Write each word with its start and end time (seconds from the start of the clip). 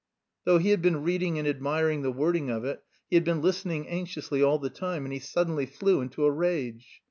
Though 0.45 0.57
he 0.57 0.69
had 0.71 0.81
been 0.81 1.03
reading 1.03 1.37
and 1.37 1.47
admiring 1.47 2.01
the 2.01 2.11
wording 2.11 2.49
of 2.49 2.65
it, 2.65 2.81
he 3.07 3.15
had 3.15 3.23
been 3.23 3.39
listening 3.43 3.87
anxiously 3.87 4.41
all 4.41 4.57
the 4.57 4.71
time, 4.71 5.05
and 5.05 5.13
he 5.13 5.19
suddenly 5.19 5.67
flew 5.67 6.01
into 6.01 6.25
a 6.25 6.31
rage. 6.31 6.99